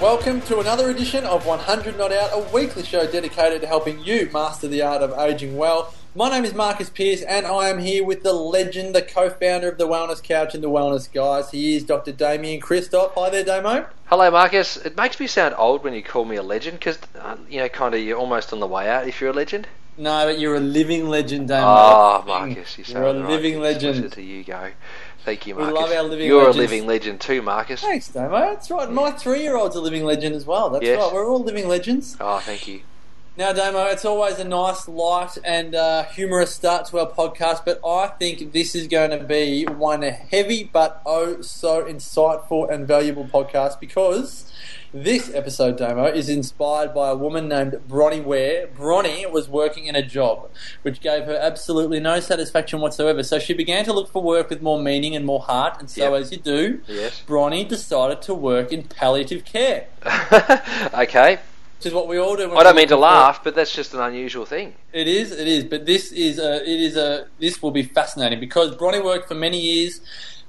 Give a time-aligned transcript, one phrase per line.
[0.00, 4.30] Welcome to another edition of 100 Not Out, a weekly show dedicated to helping you
[4.32, 5.92] master the art of aging well.
[6.14, 9.76] My name is Marcus Pierce, and I am here with the legend, the co-founder of
[9.76, 11.50] the Wellness Couch and the Wellness Guys.
[11.50, 12.12] He is Dr.
[12.12, 13.12] Damien Kristof.
[13.12, 13.88] Hi there, Damo.
[14.06, 14.78] Hello, Marcus.
[14.78, 17.68] It makes me sound old when you call me a legend because, uh, you know,
[17.68, 19.68] kind of you're almost on the way out if you're a legend.
[19.96, 21.66] No, but you're a living legend, Damo.
[21.66, 23.30] Oh, Marcus, you're, You're a right.
[23.30, 24.12] living legend.
[24.12, 24.70] To you go.
[25.24, 25.72] Thank you, Marcus.
[25.74, 26.56] We love our living You're legends.
[26.56, 27.82] a living legend too, Marcus.
[27.82, 28.30] Thanks, Damo.
[28.40, 28.90] That's right.
[28.90, 30.70] My three-year-old's a living legend as well.
[30.70, 30.98] That's Yes.
[30.98, 31.12] right.
[31.12, 32.16] We're all living legends.
[32.20, 32.80] Oh, thank you.
[33.36, 37.80] Now, Damo, it's always a nice, light, and uh, humorous start to our podcast, but
[37.86, 43.24] I think this is going to be one heavy but oh so insightful and valuable
[43.26, 44.50] podcast because
[44.92, 48.66] this episode, Damo is inspired by a woman named Bronnie Ware.
[48.66, 50.50] Bronnie was working in a job
[50.82, 54.62] which gave her absolutely no satisfaction whatsoever, so she began to look for work with
[54.62, 56.20] more meaning and more heart, and so, Yep.
[56.20, 57.22] as you do, Yes.
[57.26, 59.86] Bronnie decided to work in palliative care,
[60.94, 61.38] okay.
[61.78, 62.52] which is what we all do.
[62.54, 64.74] I don't mean to laugh, but that's just an unusual thing.
[64.92, 68.40] It is, it is, but this is a, it is a, this will be fascinating
[68.40, 70.00] because Bronnie worked for many years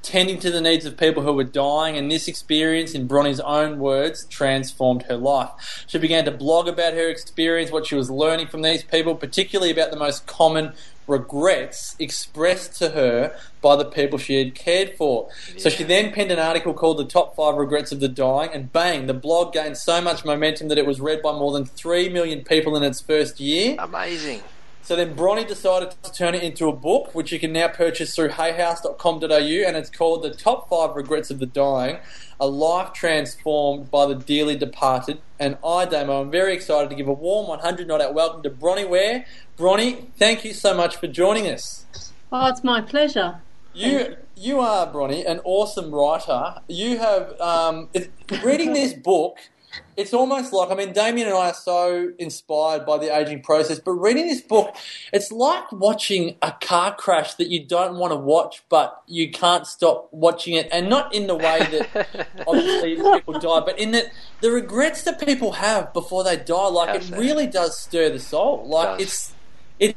[0.01, 3.79] tending to the needs of people who were dying, and this experience, in Bronnie's own
[3.79, 5.85] words, transformed her life.
[5.87, 9.71] She began to blog about her experience, what she was learning from these people, particularly
[9.71, 10.73] about the most common
[11.07, 15.29] regrets expressed to her by the people she had cared for.
[15.57, 18.71] So she then penned an article called The Top 5 Regrets of the Dying, and
[18.71, 22.09] bang, the blog gained so much momentum that it was read by more than 3
[22.09, 23.75] million people in its first year.
[23.77, 24.41] Amazing.
[24.83, 28.15] So then Bronnie decided to turn it into a book, which you can now purchase
[28.15, 31.99] through hayhouse.com.au, and it's called The Top 5 Regrets of the Dying,
[32.39, 35.21] A Life Transformed by the Dearly Departed.
[35.39, 38.49] And I, Damo, am very excited to give a warm 100 not out welcome to
[38.49, 39.25] Bronnie Ware.
[39.55, 41.85] Bronnie, thank you so much for joining us.
[42.31, 43.41] Oh, it's my pleasure.
[43.73, 46.55] You you are, Bronnie, an awesome writer.
[46.67, 47.89] You have, um,
[48.43, 49.37] reading this book,
[49.97, 53.79] it's almost like, I mean, Damien and I are so inspired by the aging process,
[53.79, 54.75] but reading this book,
[55.13, 59.67] it's like watching a car crash that you don't want to watch, but you can't
[59.67, 60.67] stop watching it.
[60.71, 64.11] And not in the way that obviously people die, but in that
[64.41, 68.65] the regrets that people have before they die, like it really does stir the soul.
[68.67, 69.33] Like it's,
[69.79, 69.95] it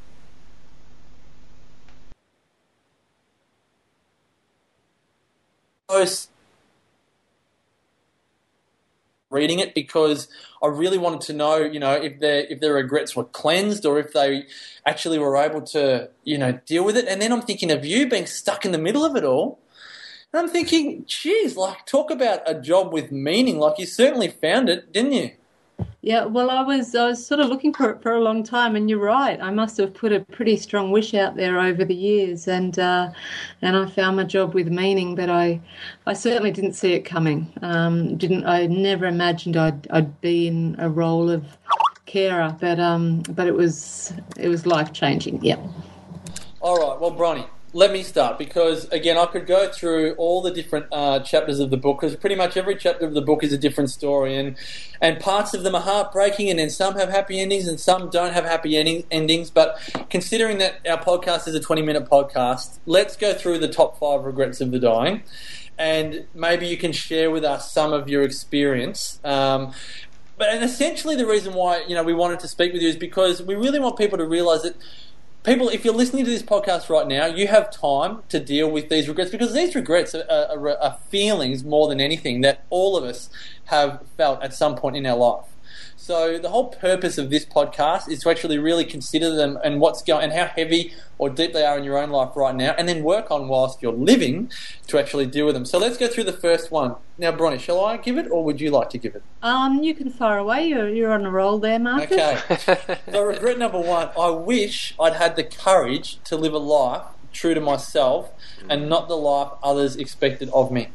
[9.35, 10.29] reading it because
[10.63, 13.99] I really wanted to know, you know, if their if their regrets were cleansed or
[13.99, 14.47] if they
[14.87, 17.07] actually were able to, you know, deal with it.
[17.07, 19.59] And then I'm thinking of you being stuck in the middle of it all.
[20.33, 23.59] And I'm thinking, geez, like talk about a job with meaning.
[23.59, 25.31] Like you certainly found it, didn't you?
[26.05, 28.77] Yeah, well, I was I was sort of looking for it for a long time,
[28.77, 29.41] and you're right.
[29.41, 33.09] I must have put a pretty strong wish out there over the years, and uh,
[33.63, 35.15] and I found my job with meaning.
[35.15, 35.63] But I
[36.05, 37.51] I certainly didn't see it coming.
[37.63, 38.67] Um, didn't I?
[38.67, 41.57] Never imagined I'd I'd be in a role of
[42.05, 42.55] carer.
[42.61, 45.43] But um, but it was it was life changing.
[45.43, 45.57] Yeah.
[46.61, 50.53] All right, well, Bronnie, let me start because again, I could go through all the
[50.53, 53.53] different uh, chapters of the book because pretty much every chapter of the book is
[53.53, 54.57] a different story, and
[55.01, 58.33] and parts of them are heartbreaking, and then some have happy endings, and some don't
[58.33, 59.51] have happy ending, endings.
[59.51, 59.77] But
[60.09, 64.61] considering that our podcast is a twenty-minute podcast, let's go through the top five regrets
[64.61, 65.25] of the dying,
[65.77, 69.19] and maybe you can share with us some of your experience.
[69.25, 69.73] Um,
[70.39, 72.97] but and essentially, the reason why you know we wanted to speak with you is
[72.97, 74.77] because we really want people to realise that
[75.45, 78.89] people, if you're listening to this podcast right now, you have time to deal with
[78.89, 83.05] these regrets because these regrets are, are, are feelings more than anything that all of
[83.05, 83.31] us
[83.67, 85.45] have felt at some point in our life.
[86.05, 90.03] So the whole purpose of this podcast is to actually really consider them and what's
[90.03, 92.87] going and how heavy or deep they are in your own life right now, and
[92.87, 94.51] then work on whilst you're living
[94.89, 95.65] to actually deal with them.
[95.65, 96.97] So let's go through the first one.
[97.17, 99.23] Now, Bronnie, shall I give it, or would you like to give it?
[99.43, 100.67] Um, you can fire away.
[100.67, 102.13] You're you're on a roll there, Marcus.
[102.13, 102.99] Okay.
[103.11, 107.55] so regret number one, I wish I'd had the courage to live a life true
[107.55, 108.31] to myself
[108.69, 110.89] and not the life others expected of me.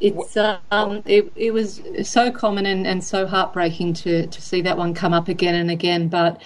[0.00, 4.76] It's um, it, it was so common and, and so heartbreaking to, to see that
[4.76, 6.08] one come up again and again.
[6.08, 6.40] But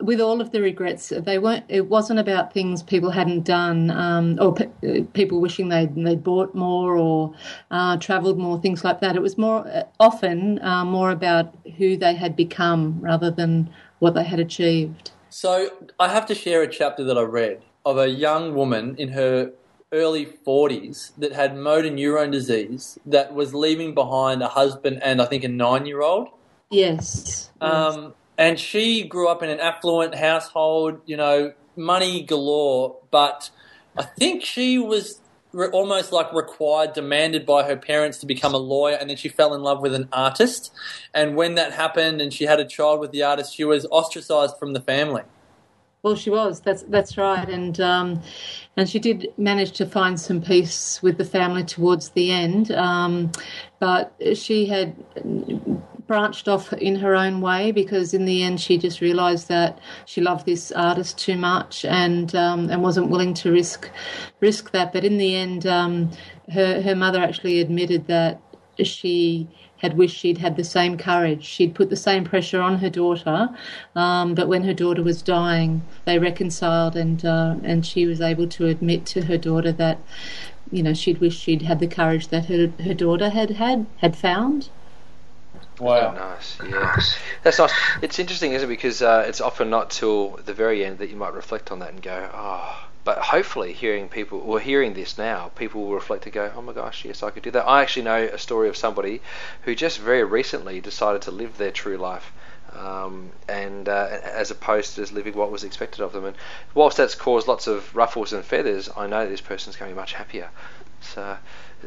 [0.00, 1.64] with all of the regrets, they weren't.
[1.68, 6.54] It wasn't about things people hadn't done, um, or pe- people wishing they'd they'd bought
[6.54, 7.34] more or
[7.70, 9.16] uh, travelled more, things like that.
[9.16, 14.14] It was more uh, often uh, more about who they had become rather than what
[14.14, 15.10] they had achieved.
[15.28, 19.10] So I have to share a chapter that I read of a young woman in
[19.10, 19.52] her
[19.92, 25.26] early 40s that had motor neurone disease that was leaving behind a husband and I
[25.26, 26.28] think a nine year old.
[26.70, 27.50] Yes.
[27.60, 33.50] Um, and she grew up in an affluent household, you know, money galore, but
[33.96, 35.20] I think she was
[35.52, 39.28] re- almost like required, demanded by her parents to become a lawyer, and then she
[39.28, 40.72] fell in love with an artist.
[41.12, 44.56] And when that happened and she had a child with the artist, she was ostracized
[44.58, 45.22] from the family.
[46.02, 46.60] Well, she was.
[46.60, 48.22] That's that's right, and um,
[48.76, 52.70] and she did manage to find some peace with the family towards the end.
[52.72, 53.32] Um,
[53.80, 54.96] but she had
[56.06, 60.20] branched off in her own way because in the end she just realised that she
[60.20, 63.90] loved this artist too much and um, and wasn't willing to risk
[64.40, 64.94] risk that.
[64.94, 66.10] But in the end, um,
[66.52, 68.40] her her mother actually admitted that
[68.86, 69.48] she
[69.78, 71.42] had wished she'd had the same courage.
[71.44, 73.48] She'd put the same pressure on her daughter,
[73.96, 78.46] um, but when her daughter was dying, they reconciled, and uh, and she was able
[78.48, 79.98] to admit to her daughter that,
[80.70, 84.16] you know, she'd wished she'd had the courage that her her daughter had had had
[84.16, 84.68] found.
[85.78, 86.12] Wow.
[86.12, 86.94] Nice, yeah.
[87.42, 87.72] That's nice.
[88.02, 88.68] It's interesting, isn't it?
[88.68, 91.90] Because uh, it's often not till the very end that you might reflect on that
[91.90, 92.89] and go, oh.
[93.02, 96.72] But hopefully, hearing people, or hearing this now, people will reflect and go, oh my
[96.72, 97.66] gosh, yes, I could do that.
[97.66, 99.22] I actually know a story of somebody
[99.62, 102.30] who just very recently decided to live their true life.
[102.72, 106.36] Um, and uh, as opposed to just living what was expected of them, and
[106.74, 110.00] whilst that's caused lots of ruffles and feathers, I know this person's going to be
[110.00, 110.50] much happier.
[111.00, 111.38] So,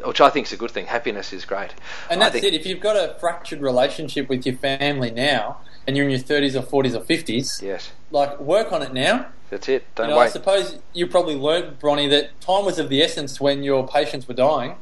[0.03, 0.87] which I think is a good thing.
[0.87, 1.71] Happiness is great.
[2.09, 2.53] And that's it.
[2.53, 6.55] If you've got a fractured relationship with your family now, and you're in your 30s
[6.55, 9.27] or 40s or 50s, Yes, like work on it now.
[9.53, 9.85] That's it.
[9.93, 13.39] Don't You know, I suppose you probably learned, Bronnie, that time was of the essence
[13.39, 14.77] when your patients were dying,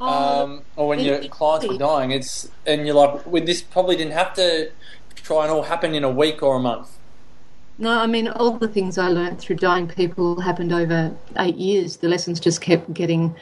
[0.00, 2.12] Oh, um, or when your clients were dying.
[2.12, 4.70] It's and you're like, well, this probably didn't have to
[5.16, 6.98] try and all happen in a week or a month.
[7.78, 11.96] No, I mean all the things I learned through dying people happened over eight years.
[11.96, 13.34] The lessons just kept getting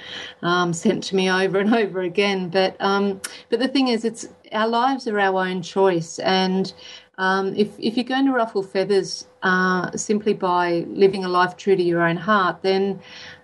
[0.43, 2.49] um, sent to me over and over again.
[2.49, 3.21] But um,
[3.51, 6.73] but the thing is, it's our lives are our own choice, and
[7.19, 11.77] um, if if you're going to ruffle feathers uh, simply by living a life true
[11.77, 13.01] to your own heart, then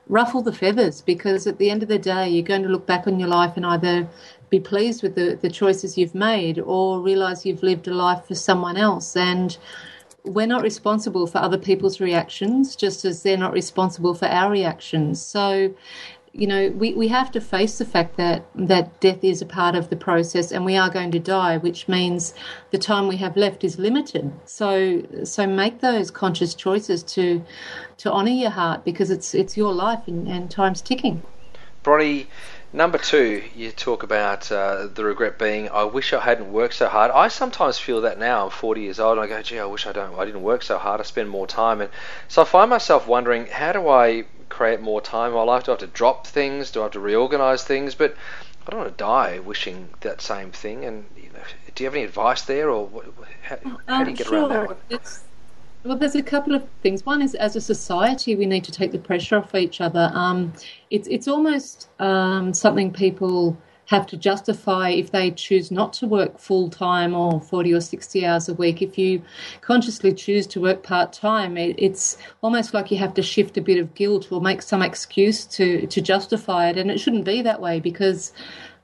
[0.09, 3.07] ruffle the feathers because at the end of the day, you're going to look back
[3.07, 4.09] on your life and either
[4.51, 8.35] be pleased with the, the choices you've made or realize you've lived a life for
[8.35, 9.57] someone else and
[10.25, 15.23] we're not responsible for other people's reactions, just as they're not responsible for our reactions.
[15.23, 15.75] So,
[16.33, 19.75] you know, we, we have to face the fact that, that death is a part
[19.75, 22.35] of the process and we are going to die, which means
[22.71, 24.33] the time we have left is limited.
[24.45, 27.45] So so make those conscious choices to
[27.99, 31.23] to honour your heart because it's it's your life and, and time's ticking.
[31.83, 32.27] Bronnie,
[32.73, 36.89] number two, you talk about uh, the regret being, I wish I hadn't worked so
[36.89, 37.11] hard.
[37.11, 38.45] I sometimes feel that now.
[38.45, 40.15] I'm 40 years old, and I go, gee, I wish I don't.
[40.19, 41.01] I didn't work so hard.
[41.01, 41.91] I spend more time, and
[42.29, 45.65] so I find myself wondering, how do I create more time in my life?
[45.65, 46.71] Do I have to drop things?
[46.71, 47.95] Do I have to reorganize things?
[47.95, 48.15] But
[48.67, 50.85] I don't want to die wishing that same thing.
[50.85, 51.41] And you know,
[51.75, 53.07] do you have any advice there, or what,
[53.43, 53.57] how,
[53.89, 54.39] how do you Um, get sure.
[54.39, 54.77] around that one?
[54.91, 55.25] It's,
[55.85, 57.07] well, there's a couple of things.
[57.07, 60.11] One is, as a society, we need to take the pressure off each other.
[60.13, 60.53] Um,
[60.91, 63.57] it's it's almost um, something people
[63.91, 68.25] have to justify if they choose not to work full time or 40 or 60
[68.25, 68.81] hours a week.
[68.81, 69.21] If you
[69.63, 73.61] consciously choose to work part time, it, it's almost like you have to shift a
[73.61, 76.79] bit of guilt or make some excuse to, to justify it.
[76.79, 78.33] And it shouldn't be that way because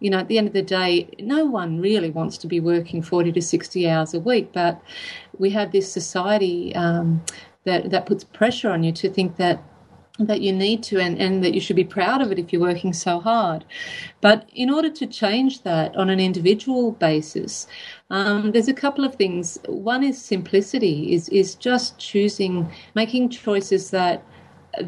[0.01, 3.01] you know, at the end of the day, no one really wants to be working
[3.01, 4.83] 40 to 60 hours a week, but
[5.39, 7.25] we have this society um,
[7.65, 9.63] that, that puts pressure on you to think that
[10.19, 12.63] that you need to and, and that you should be proud of it if you're
[12.63, 13.65] working so hard.
[14.21, 17.67] But in order to change that on an individual basis,
[18.11, 19.59] um, there's a couple of things.
[19.67, 24.25] One is simplicity, is is just choosing, making choices that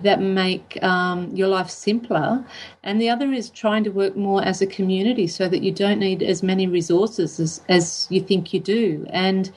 [0.02, 2.44] that make um, your life simpler,
[2.82, 5.98] and the other is trying to work more as a community so that you don't
[5.98, 9.06] need as many resources as, as you think you do.
[9.10, 9.50] And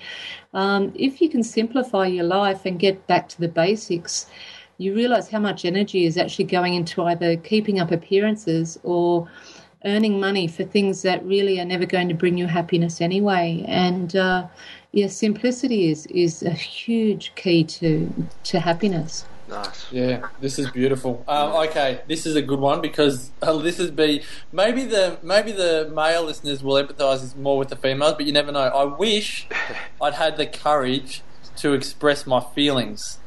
[0.53, 4.27] um, if you can simplify your life and get back to the basics,
[4.81, 9.29] you realize how much energy is actually going into either keeping up appearances or
[9.85, 13.63] earning money for things that really are never going to bring you happiness anyway.
[13.67, 14.47] And uh,
[14.91, 18.11] yeah, simplicity is is a huge key to
[18.45, 19.25] to happiness.
[19.47, 19.91] Nice.
[19.91, 21.25] Yeah, this is beautiful.
[21.27, 25.51] Um, okay, this is a good one because uh, this is be maybe the maybe
[25.51, 28.61] the male listeners will empathise more with the females, but you never know.
[28.61, 29.47] I wish
[30.01, 31.21] I'd had the courage
[31.61, 33.19] to express my feelings.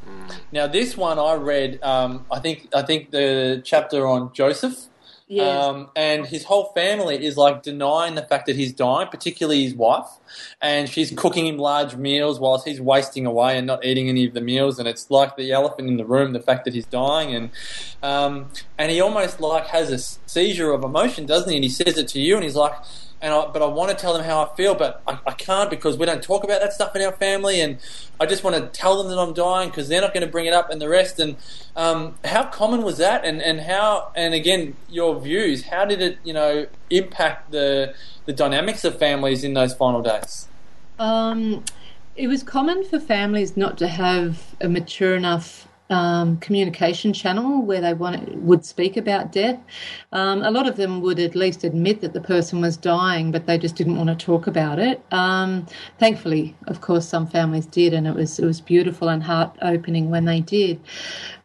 [0.53, 1.83] Now, this one I read.
[1.83, 4.89] Um, I think I think the chapter on Joseph.
[5.27, 5.65] Yes.
[5.65, 9.75] Um, and his whole family is like denying the fact that he's dying, particularly his
[9.75, 10.07] wife.
[10.61, 14.35] And she's cooking him large meals whilst he's wasting away and not eating any of
[14.35, 14.79] the meals.
[14.79, 17.35] And it's like the elephant in the room, the fact that he's dying.
[17.35, 17.51] And
[18.03, 19.99] um, and he almost like has a
[20.29, 21.57] seizure of emotion, doesn't he?
[21.57, 22.75] And he says it to you, and he's like,
[23.25, 25.71] and I, but I want to tell them how I feel, but I, I can't
[25.71, 27.79] because we don't talk about that stuff in our family, and
[28.21, 30.45] I just want to tell them that I'm dying because they're not going to bring
[30.45, 31.19] it up and the rest.
[31.19, 31.37] And
[31.75, 33.25] um, how common was that?
[33.25, 34.13] And and how?
[34.15, 35.65] And again, your views.
[35.65, 37.95] How did it, you know, impact the
[38.27, 40.47] the dynamics of families in those final days?
[40.99, 41.65] Um,
[42.17, 47.81] it was common for families not to have a mature enough um, communication channel where
[47.81, 49.61] they want, would speak about death.
[50.13, 53.47] Um, a lot of them would at least admit that the person was dying, but
[53.47, 55.03] they just didn't want to talk about it.
[55.11, 55.67] Um,
[55.99, 60.11] thankfully, of course, some families did, and it was it was beautiful and heart opening
[60.11, 60.81] when they did.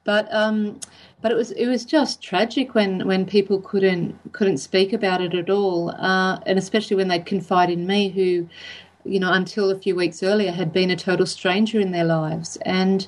[0.06, 0.80] But um,
[1.22, 5.34] but it was it was just tragic when, when people couldn't couldn't speak about it
[5.34, 8.48] at all, uh, and especially when they'd confide in me, who
[9.04, 12.58] you know until a few weeks earlier had been a total stranger in their lives
[12.62, 13.08] and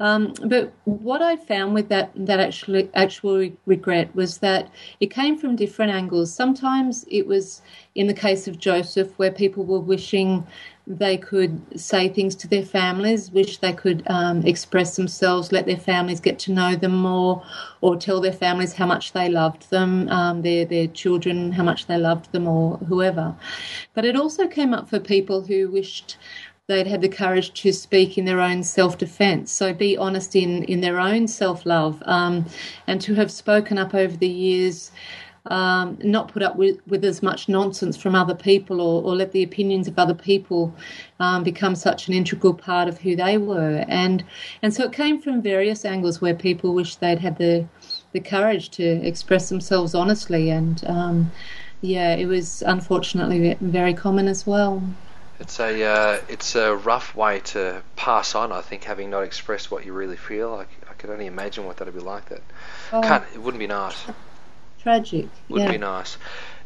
[0.00, 5.38] um, but what I found with that that actually actual regret was that it came
[5.38, 6.32] from different angles.
[6.32, 7.60] Sometimes it was
[7.94, 10.46] in the case of Joseph, where people were wishing
[10.86, 15.76] they could say things to their families, wish they could um, express themselves, let their
[15.76, 17.44] families get to know them more,
[17.80, 21.86] or tell their families how much they loved them, um, their their children how much
[21.86, 23.36] they loved them, or whoever.
[23.94, 26.16] But it also came up for people who wished
[26.70, 29.50] they'd had the courage to speak in their own self defense.
[29.50, 32.46] So be honest in, in their own self love um,
[32.86, 34.92] and to have spoken up over the years.
[35.46, 39.32] Um, not put up with, with as much nonsense from other people or, or let
[39.32, 40.74] the opinions of other people
[41.18, 43.82] um, become such an integral part of who they were.
[43.88, 44.22] And
[44.60, 47.66] and so it came from various angles where people wish they'd had the
[48.12, 50.50] the courage to express themselves honestly.
[50.50, 51.32] And um,
[51.80, 54.82] yeah, it was unfortunately very common as well.
[55.40, 58.52] It's a uh, it's a rough way to pass on.
[58.52, 61.78] I think having not expressed what you really feel, I, I could only imagine what
[61.78, 62.28] that'd be like.
[62.28, 62.42] That
[62.92, 63.00] Oh.
[63.00, 63.24] can't.
[63.34, 63.96] It wouldn't be nice.
[64.82, 65.28] Tragic.
[65.48, 65.72] Wouldn't yeah.
[65.72, 66.16] be nice.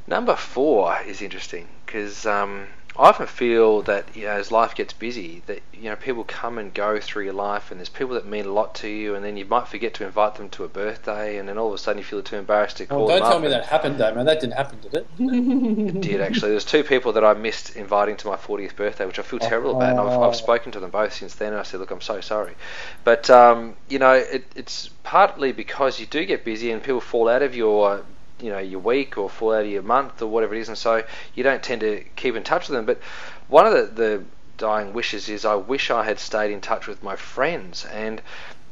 [0.07, 2.67] Number four is interesting because um,
[2.97, 6.59] I often feel that you know, as life gets busy, that you know people come
[6.59, 9.25] and go through your life, and there's people that mean a lot to you, and
[9.25, 11.79] then you might forget to invite them to a birthday, and then all of a
[11.79, 13.41] sudden you feel too embarrassed to Oh, call don't them tell up.
[13.41, 14.27] me and- that happened, Damon.
[14.27, 15.07] That didn't happen, did it?
[15.19, 16.53] It did actually.
[16.53, 19.73] There's two people that I missed inviting to my 40th birthday, which I feel terrible
[19.77, 19.91] about.
[19.91, 20.23] And I've, Oh.
[20.29, 22.55] I've spoken to them both since then, and I said, "Look, I'm so sorry."
[23.03, 27.29] But um, you know, it, it's partly because you do get busy and people fall
[27.29, 28.05] out of your
[28.41, 30.79] you know your week or fall out of your month or whatever it is, and
[30.79, 31.03] so
[31.35, 32.87] you don't tend to keep in touch with them.
[32.87, 33.01] But
[33.49, 34.25] one of the, the
[34.59, 38.21] dying wishes is I wish I had stayed in touch with my friends and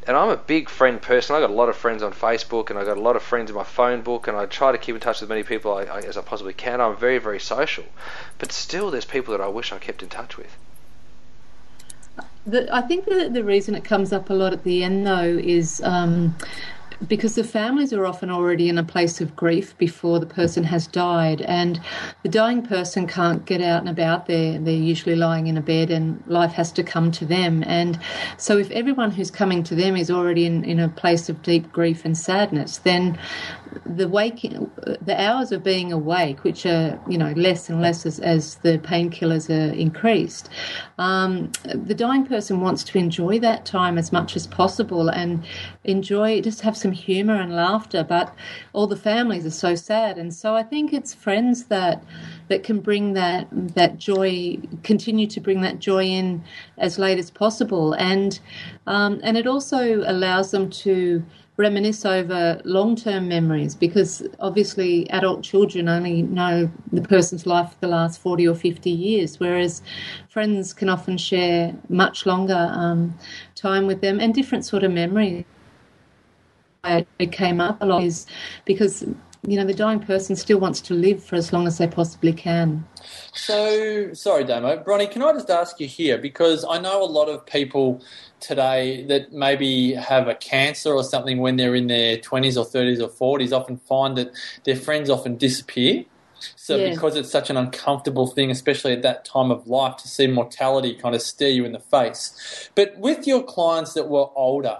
[0.07, 1.37] and I'm a big friend person.
[1.37, 3.51] I got a lot of friends on Facebook, and I got a lot of friends
[3.51, 5.73] in my phone book, and I try to keep in touch with as many people
[5.73, 6.81] I, I, as I possibly can.
[6.81, 7.85] I'm very, very social,
[8.39, 10.57] but still, there's people that I wish I kept in touch with.
[12.45, 15.23] The, I think the, the reason it comes up a lot at the end, though,
[15.23, 16.35] is um,
[17.09, 20.87] because the families are often already in a place of grief before the person has
[20.87, 21.81] died, and
[22.23, 24.27] the dying person can't get out and about.
[24.27, 27.63] They're, they're usually lying in a bed, and life has to come to them.
[27.67, 27.99] And
[28.37, 31.73] so, if everyone who's coming to them is already in, in a place of deep
[31.73, 33.19] grief and sadness, then
[33.87, 38.19] the waking, the hours of being awake, which are you know less and less as,
[38.21, 40.49] as the painkillers are increased,
[40.99, 45.45] um, the dying person wants to enjoy that time as much as possible and
[45.85, 48.05] enjoy just have some humour and laughter.
[48.05, 48.35] But
[48.73, 52.03] all the families are so sad, and so I think it's friends that
[52.49, 56.43] that can bring that that joy, continue to bring that joy in
[56.79, 58.39] as late as possible, and
[58.87, 61.25] um, and it also allows them to
[61.57, 67.77] reminisce over long term memories because obviously adult children only know the person's life for
[67.81, 69.83] the last 40 or 50 years, whereas
[70.29, 73.15] friends can often share much longer um,
[73.55, 75.45] time with them and different sort of memories.
[76.85, 78.27] It came up a lot is
[78.65, 79.05] because
[79.47, 82.33] you know the dying person still wants to live for as long as they possibly
[82.33, 82.85] can.
[83.35, 84.77] So, sorry, Damo.
[84.77, 86.19] Bronnie, can I just ask you here?
[86.19, 88.03] Because I know a lot of people
[88.41, 93.01] today that maybe have a cancer or something when they're in their 20s or 30s
[93.01, 94.31] or 40s often find that
[94.65, 96.05] their friends often disappear.
[96.57, 96.91] So, Yeah.
[96.91, 100.95] because it's such an uncomfortable thing, especially at that time of life, to see mortality
[100.95, 102.71] kind of stare you in the face.
[102.75, 104.79] But with your clients that were older,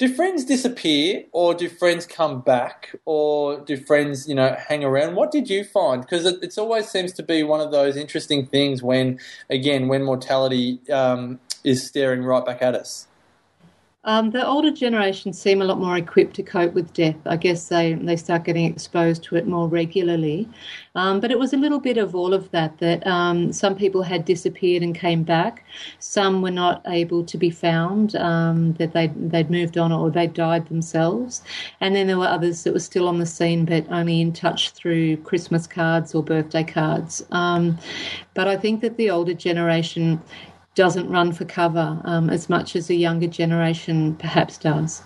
[0.00, 5.14] do friends disappear or do friends come back or do friends you know hang around
[5.14, 8.46] what did you find because it it's always seems to be one of those interesting
[8.46, 13.06] things when again when mortality um, is staring right back at us?
[14.04, 17.16] Um, the older generation seem a lot more equipped to cope with death.
[17.26, 20.48] I guess they, they start getting exposed to it more regularly.
[20.94, 24.02] Um, but it was a little bit of all of that, that um, some people
[24.02, 25.64] had disappeared and came back.
[25.98, 30.26] Some were not able to be found, um, that they'd, they'd moved on or they
[30.26, 31.42] died themselves.
[31.80, 34.70] And then there were others that were still on the scene but only in touch
[34.70, 37.22] through Christmas cards or birthday cards.
[37.32, 37.78] Um,
[38.32, 40.22] but I think that the older generation
[40.74, 45.02] doesn't run for cover um, as much as a younger generation perhaps does.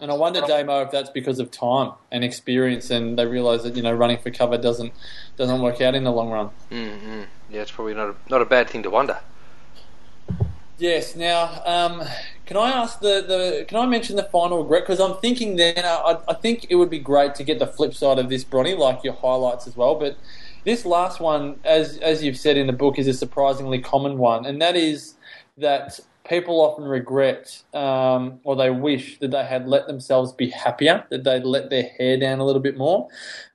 [0.00, 3.74] And I wonder, Damo, if that's because of time and experience, and they realise that
[3.74, 4.92] you know running for cover doesn't
[5.36, 6.50] doesn't work out in the long run.
[6.70, 7.22] Mm-hmm.
[7.50, 9.18] Yeah, it's probably not a, not a bad thing to wonder.
[10.76, 11.14] Yes.
[11.14, 12.02] Now, um,
[12.46, 14.82] can I ask the, the can I mention the final regret?
[14.82, 17.94] Because I'm thinking then I, I think it would be great to get the flip
[17.94, 19.94] side of this, Bronnie, like your highlights as well.
[19.94, 20.18] But
[20.64, 24.46] this last one, as as you've said in the book, is a surprisingly common one,
[24.46, 25.14] and that is
[25.58, 31.04] that people often regret um, or they wish that they had let themselves be happier,
[31.10, 33.08] that they'd let their hair down a little bit more.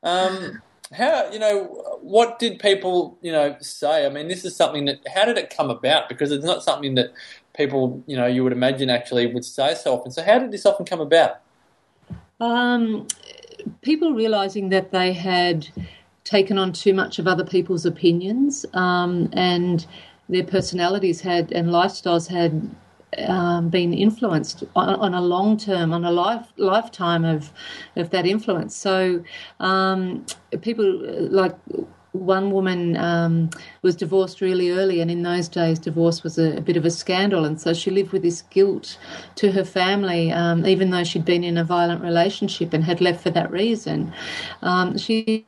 [0.04, 0.62] Um,
[0.94, 1.66] how you know
[2.02, 4.06] what did people you know say?
[4.06, 6.10] I mean, this is something that how did it come about?
[6.10, 7.12] Because it's not something that
[7.56, 10.12] people you know you would imagine actually would say so often.
[10.12, 11.42] So how did this often come about?
[12.40, 13.08] Um,
[13.82, 15.68] people realizing that they had
[16.30, 19.88] taken on too much of other people's opinions, um, and
[20.30, 22.70] their personalities had and lifestyles had
[23.28, 27.52] um, been influenced on, on, a long term, on a life lifetime of
[27.96, 28.76] of that influence.
[28.76, 29.24] So
[29.60, 30.26] um,
[30.62, 30.86] people
[31.32, 31.56] like
[32.12, 33.50] one woman um,
[33.82, 36.92] was divorced really early, and in those days, divorce was a, a, bit of a
[36.92, 39.00] scandal, and so she lived with this guilt
[39.36, 43.24] to her family, um, even though she'd been in a violent relationship and had left
[43.24, 44.14] for that reason.
[44.62, 45.46] Um, she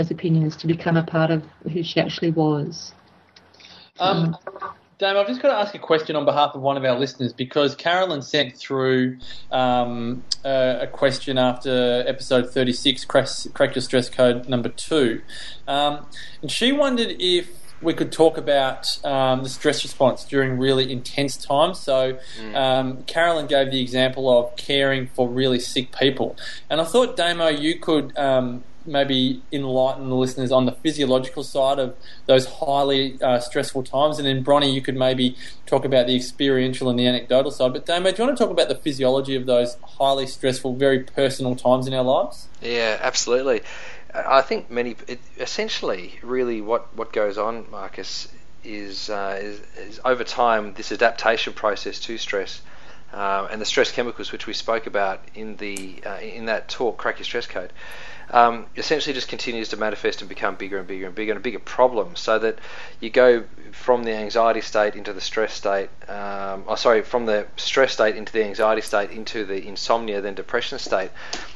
[0.00, 2.94] those opinions to become a part of who she actually was.
[3.98, 4.36] Um,
[4.98, 7.32] Dame, I've just got to ask a question on behalf of one of our listeners
[7.32, 9.18] because Carolyn sent through
[9.50, 15.20] um, a, a, question after episode 36, Crack, Crack Your Stress Code number two.
[15.68, 16.06] Um,
[16.40, 17.50] and she wondered if
[17.82, 21.78] we could talk about um, the stress response during really intense times.
[21.78, 22.54] So, mm.
[22.54, 26.36] um, Carolyn gave the example of caring for really sick people.
[26.68, 31.78] And I thought, Damo, you could um, maybe enlighten the listeners on the physiological side
[31.78, 34.18] of those highly uh, stressful times.
[34.18, 37.72] And then, Bronnie, you could maybe talk about the experiential and the anecdotal side.
[37.72, 41.04] But, Damo, do you want to talk about the physiology of those highly stressful, very
[41.04, 42.48] personal times in our lives?
[42.60, 43.62] Yeah, absolutely.
[44.12, 48.28] I think many, it, essentially, really what, what goes on, Marcus,
[48.64, 52.60] is, uh, is, is over time this adaptation process to stress.
[53.12, 56.96] Uh, and the stress chemicals, which we spoke about in the uh, in that talk,
[56.96, 57.72] crack your stress code,
[58.32, 61.42] um, essentially just continues to manifest and become bigger and bigger and bigger and a
[61.42, 62.16] bigger problem.
[62.16, 62.58] So that
[63.00, 67.46] you go from the anxiety state into the stress state, um, oh, sorry, from the
[67.56, 71.10] stress state into the anxiety state into the insomnia, then depression state.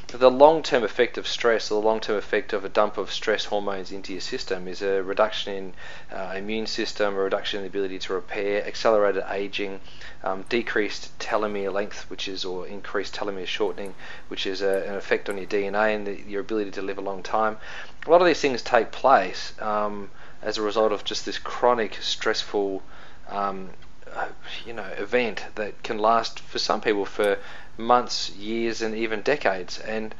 [0.07, 3.11] The long term effect of stress, or the long term effect of a dump of
[3.11, 5.73] stress hormones into your system, is a reduction in
[6.15, 9.81] uh, immune system, a reduction in the ability to repair, accelerated aging,
[10.23, 13.93] um, decreased telomere length, which is or increased telomere shortening,
[14.29, 17.01] which is a, an effect on your DNA and the, your ability to live a
[17.01, 17.57] long time.
[18.05, 20.09] A lot of these things take place um,
[20.41, 22.83] as a result of just this chronic, stressful,
[23.29, 23.69] um,
[24.65, 27.37] you know, event that can last for some people for
[27.77, 29.79] months, years, and even decades.
[29.79, 30.15] And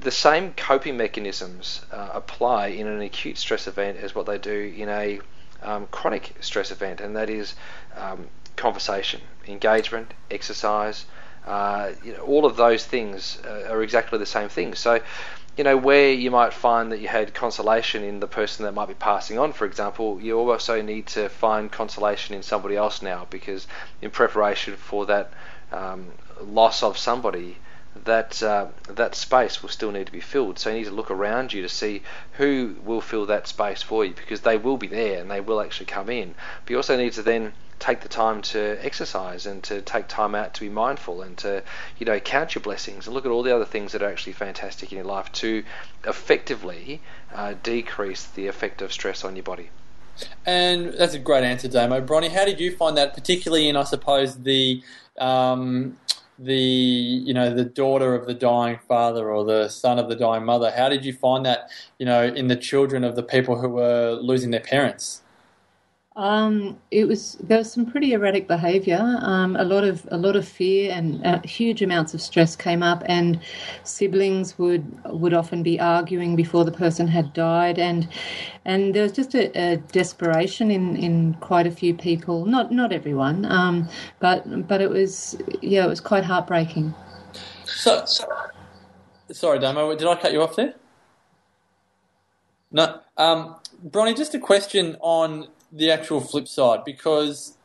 [0.00, 4.74] the same coping mechanisms uh, apply in an acute stress event as what they do
[4.76, 5.20] in a
[5.62, 7.54] um, chronic stress event, and that is
[7.96, 11.04] um, conversation, engagement, exercise,
[11.46, 14.74] uh, you know, all of those things uh, are exactly the same thing.
[14.74, 15.00] So,
[15.58, 18.86] you know, where you might find that you had consolation in the person that might
[18.86, 23.26] be passing on, for example, you also need to find consolation in somebody else now
[23.28, 23.66] because
[24.00, 25.32] in preparation for that
[25.72, 27.56] um, loss of somebody,
[28.04, 30.60] that uh, that space will still need to be filled.
[30.60, 32.02] So you need to look around you to see
[32.34, 35.60] who will fill that space for you because they will be there and they will
[35.60, 36.36] actually come in.
[36.64, 40.34] But you also need to then take the time to exercise and to take time
[40.34, 41.62] out to be mindful and to
[41.98, 44.32] you know count your blessings and look at all the other things that are actually
[44.32, 45.64] fantastic in your life to
[46.06, 47.00] effectively
[47.34, 49.70] uh, decrease the effect of stress on your body.
[50.44, 52.00] And that's a great answer, Damo.
[52.00, 54.82] Bronnie, how did you find that, particularly in, I suppose, the
[55.18, 55.96] um,
[56.38, 60.44] the you know the daughter of the dying father or the son of the dying
[60.44, 60.70] mother.
[60.70, 64.12] How did you find that you know in the children of the people who were
[64.12, 65.22] losing their parents?
[66.18, 69.18] Um, it was there was some pretty erratic behaviour.
[69.20, 72.82] Um, a lot of a lot of fear and uh, huge amounts of stress came
[72.82, 73.38] up, and
[73.84, 78.08] siblings would would often be arguing before the person had died, and
[78.64, 82.46] and there was just a, a desperation in, in quite a few people.
[82.46, 86.92] Not not everyone, um, but but it was yeah, it was quite heartbreaking.
[87.64, 88.04] So,
[89.30, 90.74] sorry, Damo, did I cut you off there?
[92.72, 93.54] No, um,
[93.84, 97.58] Bronnie, just a question on the actual flip side because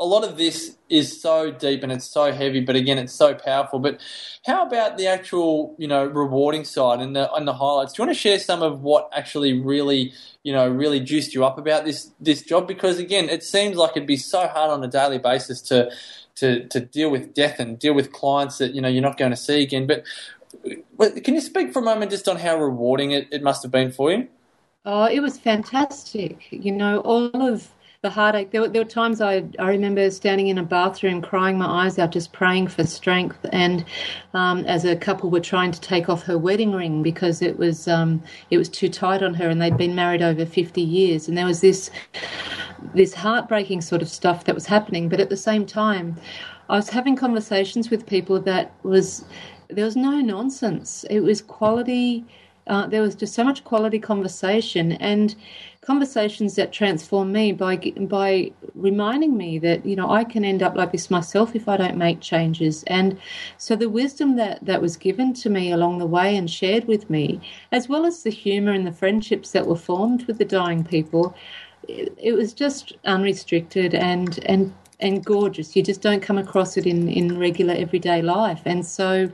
[0.00, 3.34] a lot of this is so deep and it's so heavy, but again, it's so
[3.34, 3.78] powerful.
[3.78, 4.00] But
[4.44, 7.92] how about the actual, you know, rewarding side and the and the highlights?
[7.92, 10.12] Do you want to share some of what actually really,
[10.42, 12.66] you know, really juiced you up about this this job?
[12.66, 15.90] Because again, it seems like it'd be so hard on a daily basis to
[16.36, 19.30] to to deal with death and deal with clients that you know you're not going
[19.30, 19.86] to see again.
[19.86, 20.04] But
[21.22, 23.92] can you speak for a moment just on how rewarding it, it must have been
[23.92, 24.28] for you?
[24.84, 26.48] Oh, it was fantastic.
[26.50, 28.50] You know, all of the heartache.
[28.50, 32.00] There were, there were times I, I remember standing in a bathroom crying my eyes
[32.00, 33.38] out, just praying for strength.
[33.52, 33.84] And
[34.34, 37.86] um, as a couple were trying to take off her wedding ring because it was
[37.86, 41.38] um, it was too tight on her, and they'd been married over fifty years, and
[41.38, 41.90] there was this
[42.92, 45.08] this heartbreaking sort of stuff that was happening.
[45.08, 46.16] But at the same time,
[46.68, 49.24] I was having conversations with people that was
[49.68, 51.04] there was no nonsense.
[51.08, 52.24] It was quality
[52.66, 55.34] uh, there was just so much quality conversation and
[55.80, 60.76] conversations that transform me by by reminding me that you know I can end up
[60.76, 62.84] like this myself if I don't make changes.
[62.86, 63.18] And
[63.58, 67.10] so the wisdom that that was given to me along the way and shared with
[67.10, 67.40] me,
[67.72, 71.34] as well as the humour and the friendships that were formed with the dying people,
[71.88, 74.72] it, it was just unrestricted and and
[75.02, 75.74] and gorgeous.
[75.74, 78.62] You just don't come across it in, in regular everyday life.
[78.64, 79.30] And so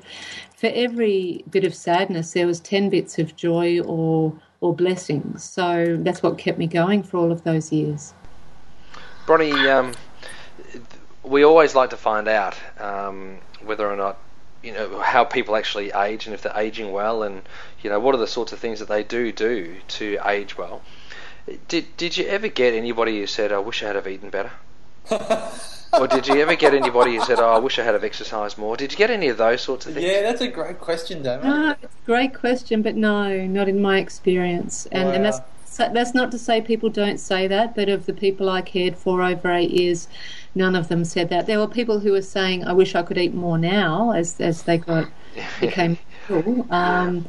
[0.58, 5.44] for every bit of sadness, there was 10 bits of joy or, or blessings.
[5.44, 8.12] So that's what kept me going for all of those years.
[9.24, 9.94] Bronnie, um,
[11.22, 14.18] we always like to find out um, whether or not
[14.60, 17.42] you know how people actually age and if they're aging well and
[17.80, 20.82] you know what are the sorts of things that they do do to age well
[21.68, 24.50] did did you ever get anybody who said i wish i had have eaten better
[25.10, 28.58] or did you ever get anybody who said, "Oh, I wish I had have exercised
[28.58, 28.76] more"?
[28.76, 30.06] Did you get any of those sorts of things?
[30.06, 31.46] Yeah, that's a great question, Damon.
[31.48, 34.86] No, it's a great question, but no, not in my experience.
[34.92, 35.14] And, wow.
[35.14, 35.40] and that's
[35.76, 39.22] that's not to say people don't say that, but of the people I cared for
[39.22, 40.08] over eight years,
[40.54, 41.46] none of them said that.
[41.46, 44.62] There were people who were saying, "I wish I could eat more now," as as
[44.62, 45.08] they got
[45.60, 46.66] became ill.
[46.70, 47.26] Um,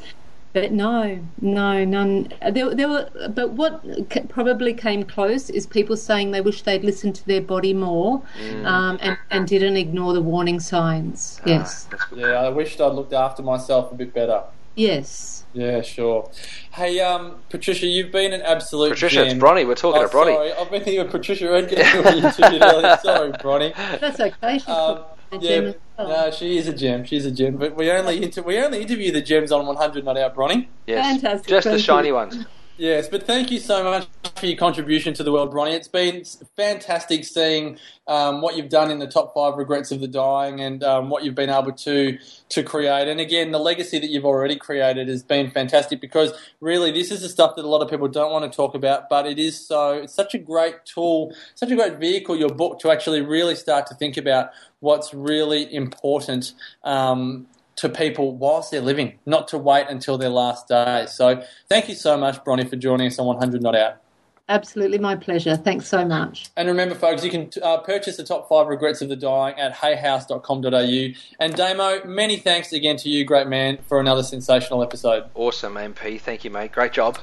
[0.53, 2.33] but no, no, none.
[2.51, 3.83] There, there were, but what
[4.29, 8.65] probably came close is people saying they wish they'd listened to their body more, mm.
[8.65, 11.39] um, and and didn't ignore the warning signs.
[11.41, 11.87] Ah, yes.
[12.15, 14.43] Yeah, I wished I'd looked after myself a bit better.
[14.75, 15.43] Yes.
[15.53, 16.31] Yeah, sure.
[16.71, 18.91] Hey, um, Patricia, you've been an absolute.
[18.91, 19.27] Patricia, gem.
[19.27, 19.65] it's Bronnie.
[19.67, 20.33] We're talking oh, to Bronnie.
[20.33, 21.83] Sorry, I've been thinking of Patricia Edgar.
[23.03, 23.73] sorry, Bronnie.
[23.99, 24.59] That's okay.
[24.71, 25.03] Um,
[25.39, 27.05] yeah, no, she is a gem.
[27.05, 27.57] She's a gem.
[27.57, 30.67] But we only inter- we only interview the gems on 100 Not Out, Bronnie.
[30.87, 31.47] Yes, Fantastic.
[31.47, 32.15] just the shiny you.
[32.15, 32.45] ones.
[32.79, 35.73] Yes, but thank you so much for your contribution to the world, Bronnie.
[35.73, 36.23] It's been
[36.55, 40.81] fantastic seeing um, what you've done in the top five regrets of the dying and
[40.81, 43.09] um, what you've been able to to create.
[43.09, 47.21] And again, the legacy that you've already created has been fantastic because really this is
[47.21, 49.59] the stuff that a lot of people don't want to talk about, but it is
[49.59, 53.55] so it's such a great tool, such a great vehicle, your book, to actually really
[53.55, 56.53] start to think about what's really important
[56.85, 57.45] um,
[57.79, 61.05] to people whilst they're living, not to wait until their last day.
[61.07, 64.01] So thank you so much, Bronnie, for joining us on 100 Not Out.
[64.49, 65.55] Absolutely, my pleasure.
[65.55, 66.49] Thanks so much.
[66.57, 69.75] And remember, folks, you can uh, purchase the top five regrets of the dying at
[69.75, 71.19] hayhouse.com.au.
[71.39, 75.25] And Damo, many thanks again to you, great man, for another sensational episode.
[75.35, 76.19] Awesome, MP.
[76.19, 76.71] Thank you, mate.
[76.71, 77.19] Great job.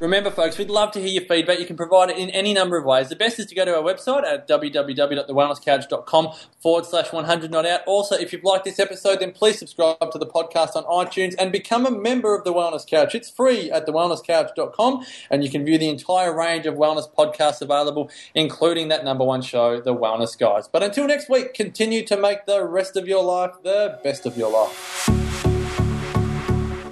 [0.00, 1.60] Remember, folks, we'd love to hear your feedback.
[1.60, 3.10] You can provide it in any number of ways.
[3.10, 6.28] The best is to go to our website at www.thewellnesscouch.com
[6.60, 7.82] forward slash 100 not out.
[7.86, 11.52] Also, if you've liked this episode, then please subscribe to the podcast on iTunes and
[11.52, 13.14] become a member of The Wellness Couch.
[13.14, 18.10] It's free at thewellnesscouch.com and you can view the entire range of wellness podcasts available,
[18.34, 20.66] including that number one show, The Wellness Guys.
[20.66, 24.36] But until next week, continue to make the rest of your life the best of
[24.36, 25.23] your life.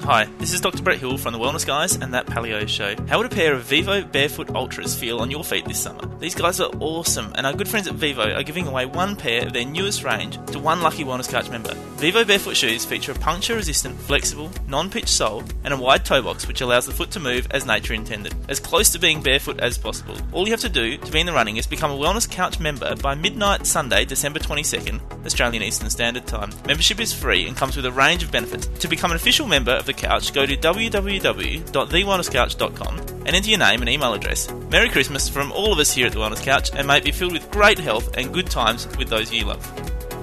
[0.05, 0.83] Hi, this is Dr.
[0.83, 2.97] Brett Hill from the Wellness Guys and That Paleo Show.
[3.07, 6.05] How would a pair of Vivo Barefoot Ultras feel on your feet this summer?
[6.19, 9.47] These guys are awesome, and our good friends at Vivo are giving away one pair
[9.47, 11.73] of their newest range to one lucky Wellness Couch member.
[12.03, 16.21] Vivo Barefoot shoes feature a puncture resistant, flexible, non pitch sole and a wide toe
[16.21, 19.61] box which allows the foot to move as nature intended, as close to being barefoot
[19.61, 20.17] as possible.
[20.33, 22.59] All you have to do to be in the running is become a Wellness Couch
[22.59, 26.51] member by midnight Sunday, December 22nd, Australian Eastern Standard Time.
[26.67, 28.67] Membership is free and comes with a range of benefits.
[28.67, 33.81] To become an official member of the couch, go to www.thewellnesscouch.com and enter your name
[33.81, 34.51] and email address.
[34.71, 37.13] Merry Christmas from all of us here at the Wellness Couch, and may it be
[37.13, 39.63] filled with great health and good times with those you love.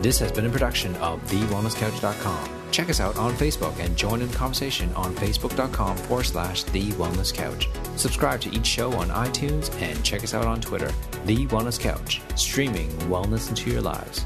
[0.01, 2.59] This has been a production of TheWellnessCouch.com.
[2.71, 6.91] Check us out on Facebook and join in the conversation on Facebook.com forward slash The
[6.91, 7.67] Wellness Couch.
[7.95, 10.91] Subscribe to each show on iTunes and check us out on Twitter.
[11.25, 14.25] The Wellness Couch, streaming wellness into your lives.